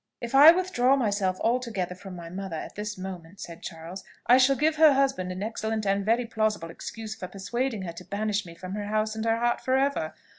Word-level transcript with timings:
"If 0.19 0.33
I 0.33 0.49
withdraw 0.49 0.95
myself 0.95 1.37
altogether 1.41 1.93
from 1.93 2.15
my 2.15 2.27
mother 2.27 2.55
at 2.55 2.73
this 2.73 2.97
moment," 2.97 3.39
said 3.39 3.61
Charles, 3.61 4.03
"I 4.25 4.39
shall 4.39 4.55
give 4.55 4.77
her 4.77 4.93
husband 4.93 5.31
an 5.31 5.43
excellent 5.43 5.85
and 5.85 6.03
very 6.03 6.25
plausible 6.25 6.71
excuse 6.71 7.13
for 7.13 7.27
persuading 7.27 7.83
her 7.83 7.93
to 7.93 8.05
banish 8.05 8.43
me 8.43 8.55
from 8.55 8.73
her 8.73 8.85
house 8.87 9.15
and 9.15 9.23
her 9.25 9.37
heart 9.37 9.61
for 9.61 9.77
ever. 9.77 10.15